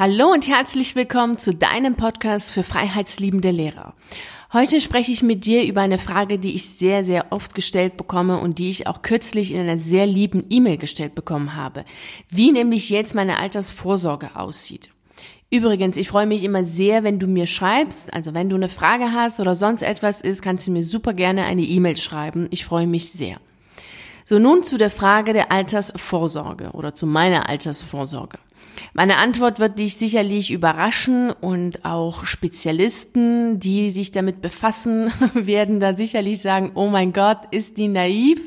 [0.00, 3.92] Hallo und herzlich willkommen zu deinem Podcast für freiheitsliebende Lehrer.
[4.50, 8.40] Heute spreche ich mit dir über eine Frage, die ich sehr, sehr oft gestellt bekomme
[8.40, 11.84] und die ich auch kürzlich in einer sehr lieben E-Mail gestellt bekommen habe.
[12.30, 14.88] Wie nämlich jetzt meine Altersvorsorge aussieht.
[15.50, 18.14] Übrigens, ich freue mich immer sehr, wenn du mir schreibst.
[18.14, 21.44] Also wenn du eine Frage hast oder sonst etwas ist, kannst du mir super gerne
[21.44, 22.48] eine E-Mail schreiben.
[22.52, 23.36] Ich freue mich sehr.
[24.24, 28.38] So, nun zu der Frage der Altersvorsorge oder zu meiner Altersvorsorge.
[28.92, 35.96] Meine Antwort wird dich sicherlich überraschen und auch Spezialisten, die sich damit befassen, werden da
[35.96, 38.40] sicherlich sagen, oh mein Gott, ist die naiv?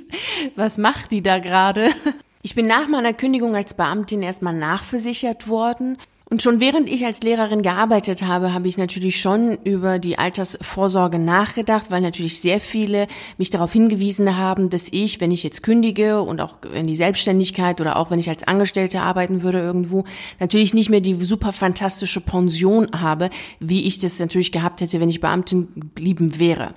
[0.55, 1.89] Was macht die da gerade?
[2.45, 5.97] Ich bin nach meiner Kündigung als Beamtin erstmal nachversichert worden
[6.33, 11.19] und schon während ich als Lehrerin gearbeitet habe, habe ich natürlich schon über die Altersvorsorge
[11.19, 13.05] nachgedacht, weil natürlich sehr viele
[13.37, 17.79] mich darauf hingewiesen haben, dass ich, wenn ich jetzt kündige und auch in die Selbstständigkeit
[17.79, 20.05] oder auch wenn ich als Angestellte arbeiten würde irgendwo,
[20.39, 23.29] natürlich nicht mehr die super fantastische Pension habe,
[23.59, 26.73] wie ich das natürlich gehabt hätte, wenn ich Beamtin geblieben wäre.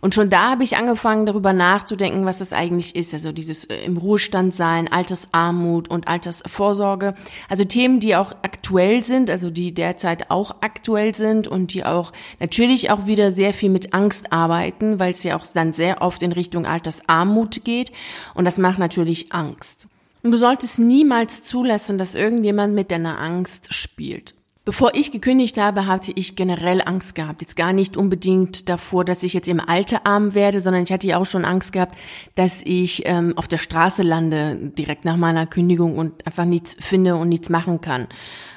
[0.00, 3.14] Und schon da habe ich angefangen, darüber nachzudenken, was das eigentlich ist.
[3.14, 7.14] Also dieses äh, im Ruhestand sein, Altersarmut und Altersvorsorge.
[7.48, 11.84] Also Themen, die auch aktuell aktuell sind, also die derzeit auch aktuell sind und die
[11.84, 16.02] auch natürlich auch wieder sehr viel mit Angst arbeiten, weil es ja auch dann sehr
[16.02, 17.92] oft in Richtung Altersarmut geht
[18.34, 19.86] und das macht natürlich Angst.
[20.22, 24.34] Und du solltest niemals zulassen, dass irgendjemand mit deiner Angst spielt.
[24.68, 27.40] Bevor ich gekündigt habe, hatte ich generell Angst gehabt.
[27.40, 31.06] Jetzt gar nicht unbedingt davor, dass ich jetzt im Alter arm werde, sondern ich hatte
[31.06, 31.96] ja auch schon Angst gehabt,
[32.34, 37.16] dass ich ähm, auf der Straße lande direkt nach meiner Kündigung und einfach nichts finde
[37.16, 38.08] und nichts machen kann.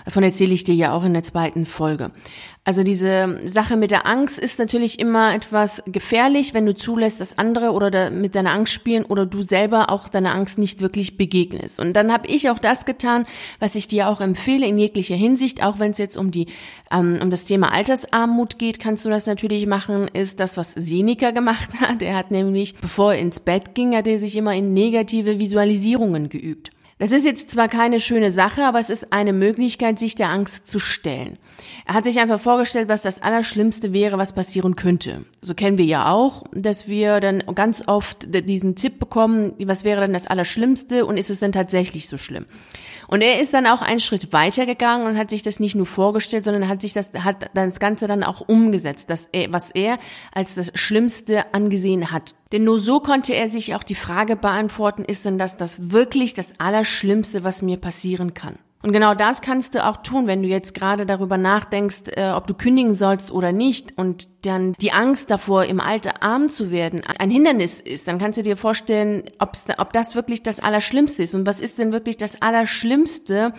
[0.04, 2.12] Davon erzähle ich dir ja auch in der zweiten Folge.
[2.64, 7.40] Also diese Sache mit der Angst ist natürlich immer etwas gefährlich, wenn du zulässt, dass
[7.40, 11.80] andere oder mit deiner Angst spielen oder du selber auch deiner Angst nicht wirklich begegnest.
[11.80, 13.26] Und dann habe ich auch das getan,
[13.60, 16.46] was ich dir auch empfehle in jeglicher Hinsicht, auch wenn es jetzt um die
[16.92, 21.32] ähm, um das Thema Altersarmut geht, kannst du das natürlich machen, ist das, was Seneca
[21.32, 22.04] gemacht hat.
[22.04, 26.30] Er hat nämlich, bevor er ins Bett ging, hat er sich immer in negative Visualisierungen
[26.30, 26.70] geübt.
[27.02, 30.68] Das ist jetzt zwar keine schöne Sache, aber es ist eine Möglichkeit, sich der Angst
[30.68, 31.40] zu stellen.
[31.88, 35.26] Er hat sich einfach vorgestellt, was das Allerschlimmste wäre, was passieren könnte.
[35.42, 40.02] So kennen wir ja auch, dass wir dann ganz oft diesen Tipp bekommen, was wäre
[40.02, 42.46] dann das Allerschlimmste und ist es denn tatsächlich so schlimm?
[43.08, 45.88] Und er ist dann auch einen Schritt weiter gegangen und hat sich das nicht nur
[45.88, 49.98] vorgestellt, sondern hat sich das, hat das Ganze dann auch umgesetzt, dass er, was er
[50.36, 52.36] als das Schlimmste angesehen hat.
[52.52, 56.34] Denn nur so konnte er sich auch die Frage beantworten, ist denn das das wirklich
[56.34, 58.58] das Allerschlimmste, was mir passieren kann?
[58.84, 62.48] Und genau das kannst du auch tun, wenn du jetzt gerade darüber nachdenkst, äh, ob
[62.48, 67.04] du kündigen sollst oder nicht und dann die Angst davor, im Alter arm zu werden,
[67.20, 71.36] ein Hindernis ist, dann kannst du dir vorstellen, ob das wirklich das Allerschlimmste ist.
[71.36, 73.54] Und was ist denn wirklich das Allerschlimmste,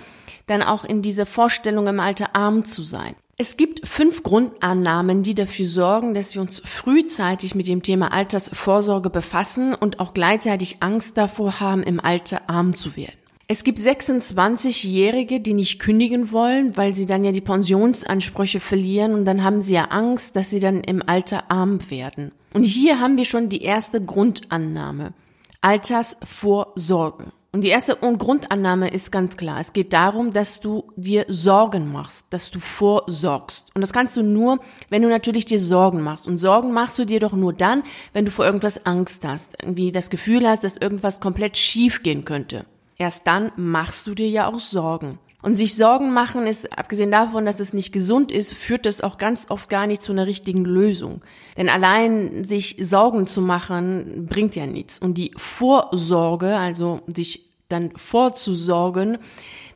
[0.48, 3.14] dann auch in dieser Vorstellung im Alter arm zu sein?
[3.38, 9.08] Es gibt fünf Grundannahmen, die dafür sorgen, dass wir uns frühzeitig mit dem Thema Altersvorsorge
[9.08, 13.16] befassen und auch gleichzeitig Angst davor haben, im Alter arm zu werden.
[13.48, 19.24] Es gibt 26-Jährige, die nicht kündigen wollen, weil sie dann ja die Pensionsansprüche verlieren und
[19.24, 22.32] dann haben sie ja Angst, dass sie dann im Alter arm werden.
[22.52, 25.14] Und hier haben wir schon die erste Grundannahme.
[25.62, 27.32] Altersvorsorge.
[27.54, 29.60] Und die erste Grundannahme ist ganz klar.
[29.60, 33.66] Es geht darum, dass du dir Sorgen machst, dass du vorsorgst.
[33.74, 34.58] Und das kannst du nur,
[34.88, 36.26] wenn du natürlich dir Sorgen machst.
[36.26, 37.82] Und Sorgen machst du dir doch nur dann,
[38.14, 39.52] wenn du vor irgendwas Angst hast.
[39.60, 42.64] Irgendwie das Gefühl hast, dass irgendwas komplett schief gehen könnte.
[42.96, 45.18] Erst dann machst du dir ja auch Sorgen.
[45.42, 49.18] Und sich Sorgen machen ist, abgesehen davon, dass es nicht gesund ist, führt es auch
[49.18, 51.20] ganz oft gar nicht zu einer richtigen Lösung.
[51.56, 55.00] Denn allein sich Sorgen zu machen, bringt ja nichts.
[55.00, 59.18] Und die Vorsorge, also sich dann vorzusorgen,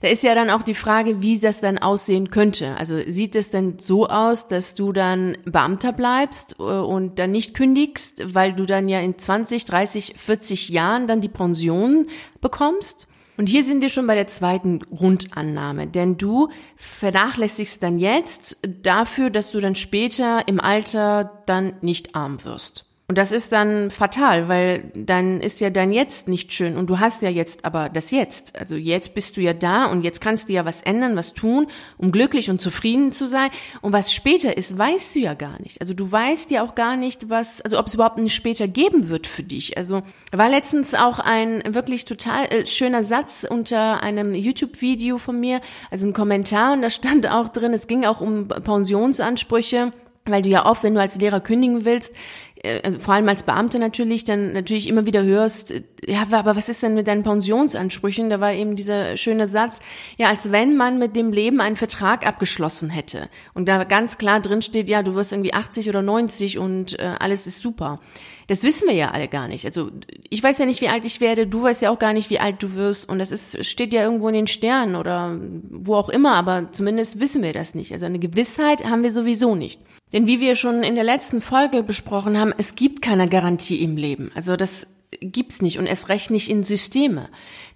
[0.03, 2.77] da ist ja dann auch die Frage, wie das dann aussehen könnte.
[2.77, 7.55] Also sieht es denn so aus, dass du dann Beamter bleibst äh, und dann nicht
[7.55, 12.07] kündigst, weil du dann ja in 20, 30, 40 Jahren dann die Pension
[12.41, 13.09] bekommst?
[13.37, 19.29] Und hier sind wir schon bei der zweiten Grundannahme, denn du vernachlässigst dann jetzt dafür,
[19.31, 22.86] dass du dann später im Alter dann nicht arm wirst.
[23.09, 26.99] Und das ist dann fatal, weil dann ist ja dein Jetzt nicht schön und du
[26.99, 28.59] hast ja jetzt aber das Jetzt.
[28.59, 31.69] Also jetzt bist du ja da und jetzt kannst du ja was ändern, was tun,
[31.99, 33.51] um glücklich und zufrieden zu sein.
[33.81, 35.81] Und was später ist, weißt du ja gar nicht.
[35.81, 39.09] Also du weißt ja auch gar nicht, was, also ob es überhaupt ein später geben
[39.09, 39.79] wird für dich.
[39.79, 40.03] Also
[40.33, 45.61] war letztens auch ein wirklich total äh, schöner Satz unter einem YouTube-Video von mir,
[45.93, 49.93] also ein Kommentar und da stand auch drin, es ging auch um Pensionsansprüche
[50.27, 52.15] weil du ja oft, wenn du als Lehrer kündigen willst,
[52.63, 55.75] äh, also vor allem als Beamte natürlich, dann natürlich immer wieder hörst,
[56.07, 58.31] ja, aber was ist denn mit deinen Pensionsansprüchen?
[58.31, 59.81] Da war eben dieser schöne Satz,
[60.17, 63.29] ja, als wenn man mit dem Leben einen Vertrag abgeschlossen hätte.
[63.55, 67.15] Und da ganz klar drin steht, ja, du wirst irgendwie 80 oder 90 und äh,
[67.19, 68.01] alles ist super.
[68.47, 69.65] Das wissen wir ja alle gar nicht.
[69.65, 69.91] Also
[70.31, 72.39] ich weiß ja nicht, wie alt ich werde, du weißt ja auch gar nicht, wie
[72.39, 73.09] alt du wirst.
[73.09, 75.37] Und das ist, steht ja irgendwo in den Sternen oder
[75.71, 77.93] wo auch immer, aber zumindest wissen wir das nicht.
[77.93, 79.81] Also eine Gewissheit haben wir sowieso nicht.
[80.13, 83.97] Denn wie wir schon in der letzten Folge besprochen haben, es gibt keine Garantie im
[83.97, 84.31] Leben.
[84.37, 84.87] Also das
[85.21, 87.29] gibt's nicht und es recht nicht in Systeme.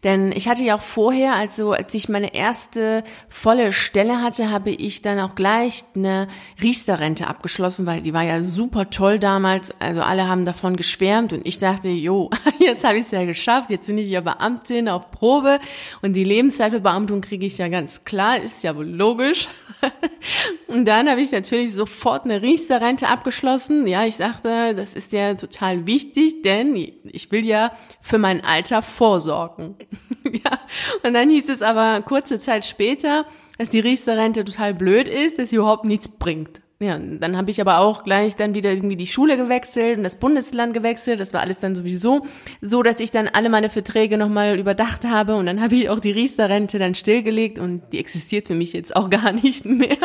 [0.03, 4.71] Denn ich hatte ja auch vorher, also als ich meine erste volle Stelle hatte, habe
[4.71, 6.27] ich dann auch gleich eine
[6.63, 9.73] Riester-Rente abgeschlossen, weil die war ja super toll damals.
[9.79, 13.71] Also alle haben davon geschwärmt und ich dachte, jo, jetzt habe ich es ja geschafft,
[13.71, 15.61] jetzt bin ich ja Beamtin auf Probe
[16.01, 19.49] und die Lebenszeitbeamtung kriege ich ja ganz klar, ist ja wohl logisch.
[20.67, 23.87] und dann habe ich natürlich sofort eine Riester-Rente abgeschlossen.
[23.87, 28.83] Ja, ich sagte, das ist ja total wichtig, denn ich will ja für mein Alter
[28.83, 29.77] vorsorgen.
[30.25, 30.59] ja.
[31.05, 33.27] Und dann hieß es aber kurze Zeit später,
[33.59, 36.61] dass die Riester-Rente total blöd ist, dass sie überhaupt nichts bringt.
[36.83, 40.17] Ja, dann habe ich aber auch gleich dann wieder irgendwie die Schule gewechselt und das
[40.17, 41.21] Bundesland gewechselt.
[41.21, 42.27] Das war alles dann sowieso
[42.63, 46.01] so, dass ich dann alle meine Verträge nochmal überdacht habe und dann habe ich auch
[46.01, 49.99] die Riester-Rente dann stillgelegt und die existiert für mich jetzt auch gar nicht mehr.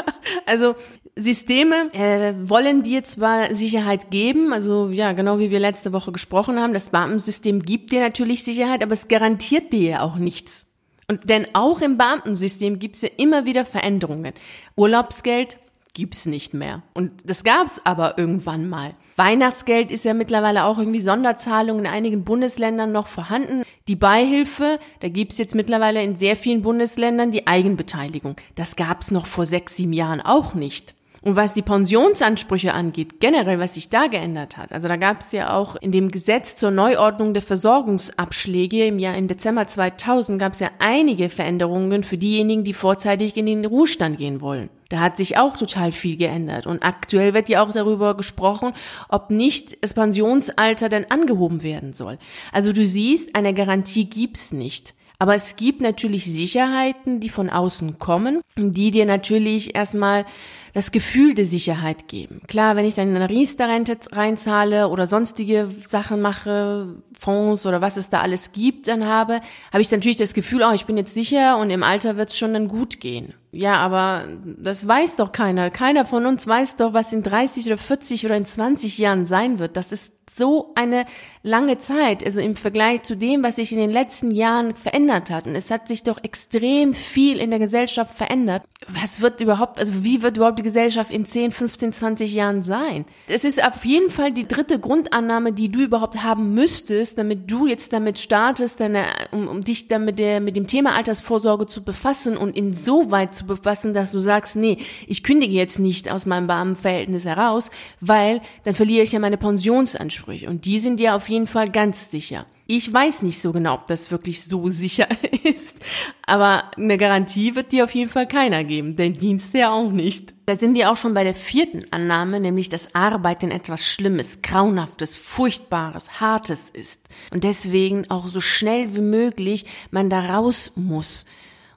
[0.45, 0.75] Also
[1.15, 6.59] Systeme äh, wollen dir zwar Sicherheit geben, also ja, genau wie wir letzte Woche gesprochen
[6.59, 10.65] haben, das Beamtensystem gibt dir natürlich Sicherheit, aber es garantiert dir ja auch nichts.
[11.07, 14.33] Und denn auch im Beamtensystem gibt es ja immer wieder Veränderungen.
[14.75, 15.55] Urlaubsgeld
[15.95, 16.83] gibt's nicht mehr.
[16.93, 18.93] Und das gab's aber irgendwann mal.
[19.15, 23.63] Weihnachtsgeld ist ja mittlerweile auch irgendwie Sonderzahlung in einigen Bundesländern noch vorhanden.
[23.87, 28.35] Die Beihilfe, da gibt's jetzt mittlerweile in sehr vielen Bundesländern die Eigenbeteiligung.
[28.55, 30.93] Das gab's noch vor sechs, sieben Jahren auch nicht.
[31.25, 35.31] Und was die Pensionsansprüche angeht, generell, was sich da geändert hat, also da gab es
[35.31, 40.53] ja auch in dem Gesetz zur Neuordnung der Versorgungsabschläge im Jahr im Dezember 2000 gab
[40.53, 44.69] es ja einige Veränderungen für diejenigen, die vorzeitig in den Ruhestand gehen wollen.
[44.89, 46.67] Da hat sich auch total viel geändert.
[46.67, 48.73] Und aktuell wird ja auch darüber gesprochen,
[49.09, 52.17] ob nicht das Pensionsalter denn angehoben werden soll.
[52.51, 54.93] Also du siehst, eine Garantie gibt's nicht.
[55.17, 60.25] Aber es gibt natürlich Sicherheiten, die von außen kommen, die dir natürlich erstmal
[60.73, 62.41] das Gefühl der Sicherheit geben.
[62.47, 67.95] Klar, wenn ich dann in eine Riester-Rente reinzahle oder sonstige Sachen mache, Fonds oder was
[67.95, 69.39] es da alles gibt, dann habe,
[69.71, 72.37] habe ich natürlich das Gefühl, oh, ich bin jetzt sicher und im Alter wird es
[72.37, 73.33] schon dann gut gehen.
[73.55, 75.69] Ja, aber das weiß doch keiner.
[75.69, 79.59] Keiner von uns weiß doch, was in 30 oder 40 oder in 20 Jahren sein
[79.59, 79.77] wird.
[79.77, 81.05] Das ist so eine
[81.43, 85.45] lange Zeit, also im Vergleich zu dem, was sich in den letzten Jahren verändert hat.
[85.45, 88.63] Und es hat sich doch extrem viel in der Gesellschaft verändert.
[88.87, 93.05] Was wird überhaupt, also wie wird überhaupt die Gesellschaft in 10, 15, 20 Jahren sein?
[93.27, 97.67] Es ist auf jeden Fall die dritte Grundannahme, die du überhaupt haben müsstest, damit du
[97.67, 101.83] jetzt damit startest, deine, um, um dich dann mit, der, mit dem Thema Altersvorsorge zu
[101.83, 104.77] befassen und insoweit zu befassen, dass du sagst, nee,
[105.07, 107.71] ich kündige jetzt nicht aus meinem Beamtenverhältnis heraus,
[108.01, 110.49] weil dann verliere ich ja meine Pensionsansprüche.
[110.49, 112.45] Und die sind ja auf jeden Fall ganz sicher.
[112.67, 115.07] Ich weiß nicht so genau, ob das wirklich so sicher
[115.43, 115.77] ist,
[116.25, 120.33] aber eine Garantie wird dir auf jeden Fall keiner geben, denn Dienste ja auch nicht.
[120.47, 125.15] Da sind wir auch schon bei der vierten Annahme, nämlich dass Arbeiten etwas Schlimmes, Grauenhaftes,
[125.15, 131.25] Furchtbares, Hartes ist und deswegen auch so schnell wie möglich man da raus muss.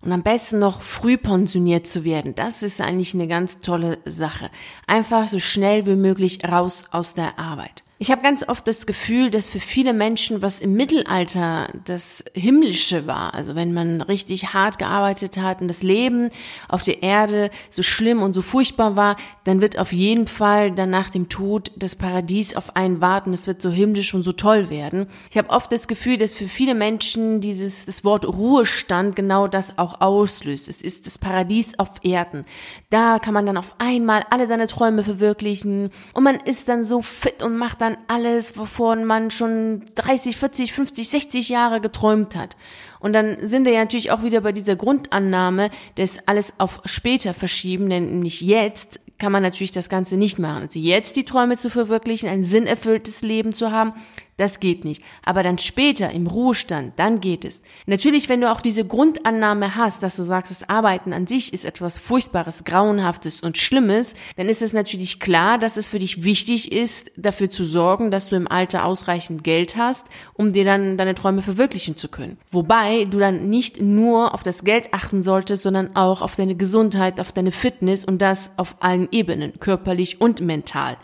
[0.01, 2.35] Und am besten noch früh pensioniert zu werden.
[2.35, 4.51] Das ist eigentlich eine ganz tolle Sache.
[4.87, 7.83] Einfach so schnell wie möglich raus aus der Arbeit.
[8.01, 13.09] Ich habe ganz oft das Gefühl, dass für viele Menschen, was im Mittelalter das Himmlische
[13.09, 16.31] war, also wenn man richtig hart gearbeitet hat und das Leben
[16.69, 20.91] auf der Erde so schlimm und so furchtbar war, dann wird auf jeden Fall dann
[20.91, 23.33] nach dem Tod das Paradies auf einen warten.
[23.33, 25.09] Es wird so himmlisch und so toll werden.
[25.33, 29.77] Ich habe oft das Gefühl, dass für viele Menschen dieses das Wort Ruhestand genau das
[29.77, 30.69] auch auslöst.
[30.69, 32.45] Es ist das Paradies auf Erden.
[32.91, 37.03] Da kann man dann auf einmal alle seine Träume verwirklichen und man ist dann so
[37.03, 42.37] fit und macht dann dann alles, wovon man schon 30, 40, 50, 60 Jahre geträumt
[42.37, 42.57] hat.
[43.01, 47.33] Und dann sind wir ja natürlich auch wieder bei dieser Grundannahme, das alles auf später
[47.33, 50.63] verschieben, denn nicht jetzt kann man natürlich das Ganze nicht machen.
[50.63, 53.93] Also jetzt die Träume zu verwirklichen, ein sinnerfülltes Leben zu haben,
[54.39, 55.03] das geht nicht.
[55.25, 57.61] Aber dann später im Ruhestand, dann geht es.
[57.87, 61.65] Natürlich, wenn du auch diese Grundannahme hast, dass du sagst, das Arbeiten an sich ist
[61.65, 66.73] etwas Furchtbares, Grauenhaftes und Schlimmes, dann ist es natürlich klar, dass es für dich wichtig
[66.73, 71.15] ist, dafür zu sorgen, dass du im Alter ausreichend Geld hast, um dir dann deine
[71.15, 72.39] Träume verwirklichen zu können.
[72.51, 77.19] Wobei du dann nicht nur auf das Geld achten solltest, sondern auch auf deine Gesundheit,
[77.19, 80.97] auf deine Fitness und das auf allen Ebenen, körperlich und mental.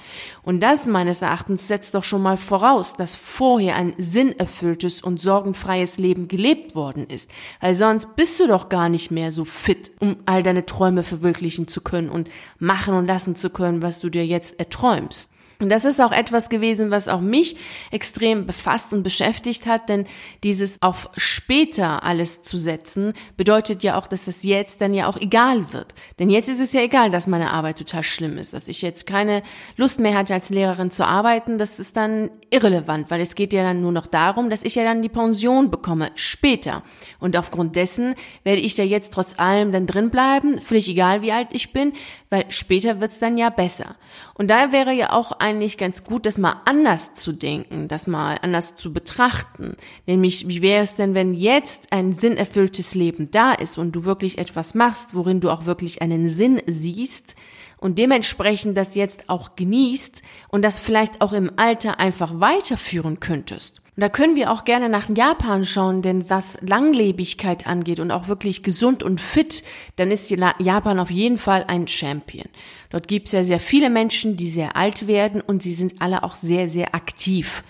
[0.44, 5.98] Und das meines Erachtens setzt doch schon mal voraus, dass vorher ein sinnerfülltes und sorgenfreies
[5.98, 7.30] Leben gelebt worden ist.
[7.60, 11.66] Weil sonst bist du doch gar nicht mehr so fit, um all deine Träume verwirklichen
[11.66, 12.28] zu können und
[12.58, 15.30] machen und lassen zu können, was du dir jetzt erträumst.
[15.60, 17.56] Und das ist auch etwas gewesen, was auch mich
[17.90, 20.06] extrem befasst und beschäftigt hat, denn
[20.42, 25.16] dieses auf später alles zu setzen, bedeutet ja auch, dass das jetzt dann ja auch
[25.16, 25.94] egal wird.
[26.18, 29.06] Denn jetzt ist es ja egal, dass meine Arbeit total schlimm ist, dass ich jetzt
[29.06, 29.42] keine
[29.76, 33.62] Lust mehr hatte, als Lehrerin zu arbeiten, das ist dann irrelevant, weil es geht ja
[33.62, 36.82] dann nur noch darum, dass ich ja dann die Pension bekomme, später.
[37.20, 41.32] Und aufgrund dessen werde ich da jetzt trotz allem dann drin bleiben, völlig egal, wie
[41.32, 41.92] alt ich bin,
[42.34, 43.94] weil später wird's dann ja besser.
[44.34, 48.38] Und da wäre ja auch eigentlich ganz gut, das mal anders zu denken, das mal
[48.42, 49.76] anders zu betrachten.
[50.08, 54.38] Nämlich, wie wäre es denn, wenn jetzt ein sinnerfülltes Leben da ist und du wirklich
[54.38, 57.36] etwas machst, worin du auch wirklich einen Sinn siehst
[57.78, 63.83] und dementsprechend das jetzt auch genießt und das vielleicht auch im Alter einfach weiterführen könntest.
[63.96, 68.26] Und da können wir auch gerne nach Japan schauen, denn was Langlebigkeit angeht und auch
[68.26, 69.62] wirklich gesund und fit,
[69.94, 72.48] dann ist Japan auf jeden Fall ein Champion.
[72.90, 76.24] Dort gibt es ja sehr viele Menschen, die sehr alt werden und sie sind alle
[76.24, 77.62] auch sehr, sehr aktiv.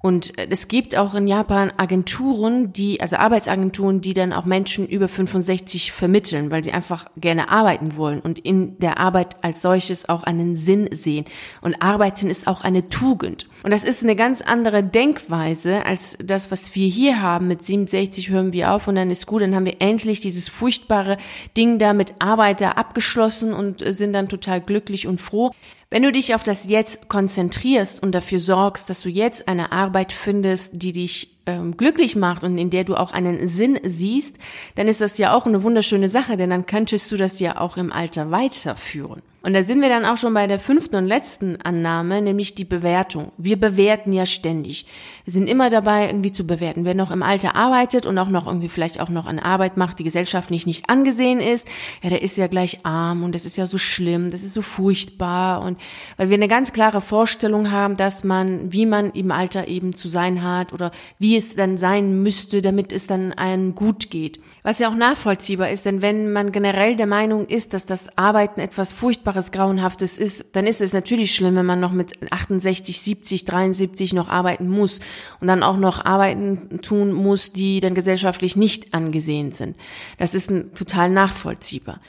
[0.00, 4.86] Und äh, es gibt auch in Japan Agenturen, die, also Arbeitsagenturen, die dann auch Menschen
[4.86, 10.08] über 65 vermitteln, weil sie einfach gerne arbeiten wollen und in der Arbeit als solches
[10.08, 11.24] auch einen Sinn sehen.
[11.60, 13.48] Und arbeiten ist auch eine Tugend.
[13.64, 17.48] Und das ist eine ganz andere Denkweise als das, was wir hier haben.
[17.48, 21.18] Mit 67 hören wir auf und dann ist gut, dann haben wir endlich dieses furchtbare
[21.56, 25.50] Ding da mit Arbeiter abgeschlossen und äh, sind dann total glücklich und froh.
[25.90, 30.12] Wenn du dich auf das Jetzt konzentrierst und dafür sorgst, dass du jetzt eine Arbeit
[30.12, 34.36] findest, die dich ähm, glücklich macht und in der du auch einen Sinn siehst,
[34.74, 37.78] dann ist das ja auch eine wunderschöne Sache, denn dann könntest du das ja auch
[37.78, 39.22] im Alter weiterführen.
[39.40, 42.64] Und da sind wir dann auch schon bei der fünften und letzten Annahme, nämlich die
[42.64, 43.30] Bewertung.
[43.38, 44.84] Wir bewerten ja ständig.
[45.24, 46.84] Wir sind immer dabei, irgendwie zu bewerten.
[46.84, 50.00] Wer noch im Alter arbeitet und auch noch irgendwie vielleicht auch noch eine Arbeit macht,
[50.00, 51.68] die gesellschaftlich nicht angesehen ist,
[52.02, 54.60] ja, der ist ja gleich arm und das ist ja so schlimm, das ist so
[54.62, 55.78] furchtbar und
[56.16, 60.08] weil wir eine ganz klare Vorstellung haben, dass man, wie man im Alter eben zu
[60.08, 60.90] sein hat oder
[61.20, 64.40] wie es dann sein müsste, damit es dann einem gut geht.
[64.62, 68.60] Was ja auch nachvollziehbar ist, denn wenn man generell der Meinung ist, dass das Arbeiten
[68.60, 73.00] etwas furchtbar Furchtbares, Grauenhaftes ist, dann ist es natürlich schlimm, wenn man noch mit 68,
[73.00, 75.00] 70, 73 noch arbeiten muss
[75.40, 79.76] und dann auch noch Arbeiten tun muss, die dann gesellschaftlich nicht angesehen sind.
[80.18, 82.00] Das ist total nachvollziehbar.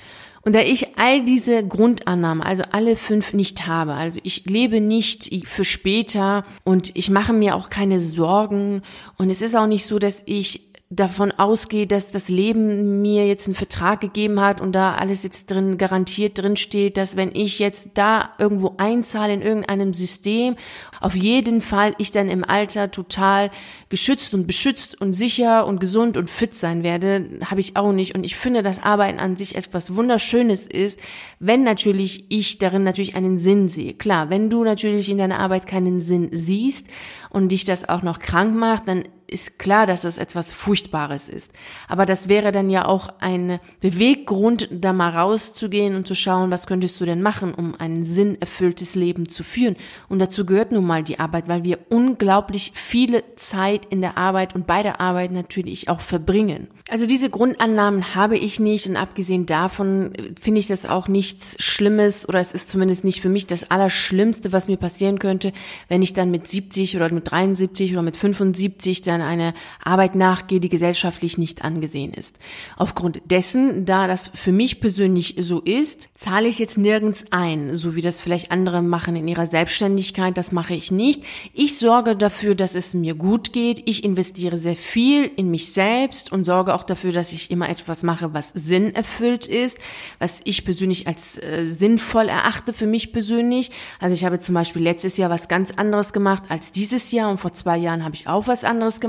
[0.50, 5.30] Und da ich all diese Grundannahmen, also alle fünf nicht habe, also ich lebe nicht
[5.48, 8.82] für später und ich mache mir auch keine Sorgen.
[9.20, 13.46] Und es ist auch nicht so, dass ich davon ausgehe, dass das Leben mir jetzt
[13.46, 17.60] einen Vertrag gegeben hat und da alles jetzt drin garantiert drin steht, dass wenn ich
[17.60, 20.56] jetzt da irgendwo einzahle in irgendeinem System,
[21.00, 23.52] auf jeden Fall ich dann im Alter total
[23.90, 28.16] geschützt und beschützt und sicher und gesund und fit sein werde, habe ich auch nicht.
[28.16, 31.00] Und ich finde, dass Arbeiten an sich etwas Wunderschönes ist,
[31.40, 33.94] wenn natürlich ich darin natürlich einen Sinn sehe.
[33.94, 36.88] Klar, wenn du natürlich in deiner Arbeit keinen Sinn siehst
[37.30, 41.52] und dich das auch noch krank macht, dann ist klar, dass es etwas Furchtbares ist.
[41.88, 46.68] Aber das wäre dann ja auch ein Beweggrund, da mal rauszugehen und zu schauen, was
[46.68, 49.76] könntest du denn machen, um ein sinnerfülltes Leben zu führen.
[50.08, 54.56] Und dazu gehört nun mal die Arbeit, weil wir unglaublich viele Zeit in der Arbeit
[54.56, 56.68] und bei der Arbeit natürlich auch verbringen.
[56.90, 62.28] Also diese Grundannahmen habe ich nicht und abgesehen davon finde ich das auch nichts Schlimmes
[62.28, 65.54] oder es ist zumindest nicht für mich das Allerschlimmste, was mir passieren könnte,
[65.88, 70.60] wenn ich dann mit 70 oder mit 73 oder mit 75 dann eine Arbeit nachgehe,
[70.60, 72.38] die gesellschaftlich nicht angesehen ist.
[72.78, 77.96] Aufgrund dessen, da das für mich persönlich so ist, zahle ich jetzt nirgends ein, so
[77.96, 81.24] wie das vielleicht andere machen in ihrer Selbstständigkeit, das mache ich nicht.
[81.54, 83.84] Ich sorge dafür, dass es mir gut geht.
[83.86, 88.04] Ich investiere sehr viel in mich selbst und sorge auch dafür, dass ich immer etwas
[88.04, 89.78] mache, was Sinn erfüllt ist,
[90.20, 93.72] was ich persönlich als äh, sinnvoll erachte für mich persönlich.
[94.00, 97.40] Also ich habe zum Beispiel letztes Jahr was ganz anderes gemacht als dieses Jahr und
[97.40, 99.09] vor zwei Jahren habe ich auch was anderes gemacht.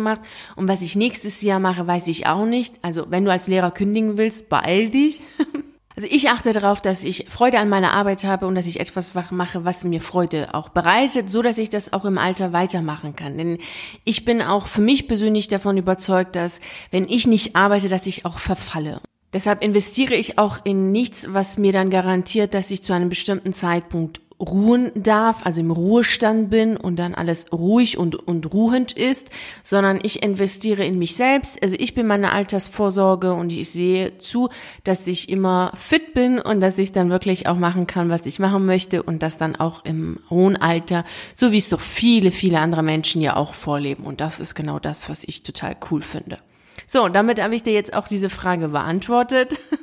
[0.57, 2.75] Und was ich nächstes Jahr mache, weiß ich auch nicht.
[2.83, 5.21] Also wenn du als Lehrer kündigen willst, beeil dich.
[5.97, 9.13] Also ich achte darauf, dass ich Freude an meiner Arbeit habe und dass ich etwas
[9.33, 13.37] mache, was mir Freude auch bereitet, so dass ich das auch im Alter weitermachen kann.
[13.37, 13.59] Denn
[14.05, 18.25] ich bin auch für mich persönlich davon überzeugt, dass wenn ich nicht arbeite, dass ich
[18.25, 19.03] auch verfalle.
[19.35, 23.53] Deshalb investiere ich auch in nichts, was mir dann garantiert, dass ich zu einem bestimmten
[23.53, 29.29] Zeitpunkt ruhen darf, also im Ruhestand bin und dann alles ruhig und, und ruhend ist,
[29.63, 31.63] sondern ich investiere in mich selbst.
[31.63, 34.49] Also ich bin meine Altersvorsorge und ich sehe zu,
[34.85, 38.39] dass ich immer fit bin und dass ich dann wirklich auch machen kann, was ich
[38.39, 41.05] machen möchte und das dann auch im hohen Alter,
[41.37, 44.05] so wie es doch viele, viele andere Menschen ja auch vorleben.
[44.05, 46.39] Und das ist genau das, was ich total cool finde.
[46.87, 49.57] So, damit habe ich dir jetzt auch diese Frage beantwortet.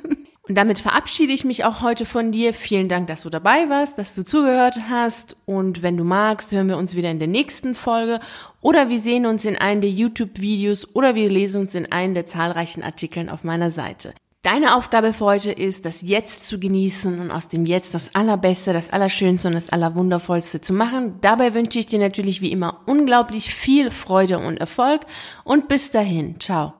[0.48, 2.54] Und damit verabschiede ich mich auch heute von dir.
[2.54, 5.36] Vielen Dank, dass du dabei warst, dass du zugehört hast.
[5.44, 8.18] Und wenn du magst, hören wir uns wieder in der nächsten Folge.
[8.62, 12.26] Oder wir sehen uns in einem der YouTube-Videos oder wir lesen uns in einem der
[12.26, 14.14] zahlreichen Artikeln auf meiner Seite.
[14.42, 18.72] Deine Aufgabe für heute ist, das Jetzt zu genießen und aus dem Jetzt das Allerbeste,
[18.72, 21.16] das Allerschönste und das Allerwundervollste zu machen.
[21.20, 25.02] Dabei wünsche ich dir natürlich wie immer unglaublich viel Freude und Erfolg
[25.44, 26.40] und bis dahin.
[26.40, 26.72] Ciao.